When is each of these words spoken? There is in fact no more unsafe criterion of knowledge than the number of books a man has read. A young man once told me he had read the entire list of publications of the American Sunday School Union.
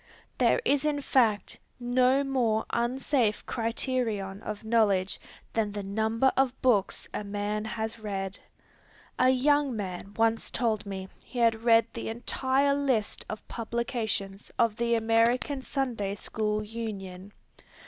There 0.39 0.59
is 0.65 0.83
in 0.83 0.99
fact 0.99 1.59
no 1.79 2.23
more 2.23 2.65
unsafe 2.71 3.45
criterion 3.45 4.41
of 4.41 4.63
knowledge 4.63 5.21
than 5.53 5.71
the 5.73 5.83
number 5.83 6.31
of 6.35 6.59
books 6.59 7.07
a 7.13 7.23
man 7.23 7.65
has 7.65 7.99
read. 7.99 8.39
A 9.19 9.29
young 9.29 9.75
man 9.75 10.15
once 10.17 10.49
told 10.49 10.87
me 10.87 11.07
he 11.23 11.37
had 11.37 11.61
read 11.61 11.85
the 11.93 12.09
entire 12.09 12.73
list 12.73 13.27
of 13.29 13.47
publications 13.47 14.51
of 14.57 14.75
the 14.77 14.95
American 14.95 15.61
Sunday 15.61 16.15
School 16.15 16.63
Union. 16.63 17.31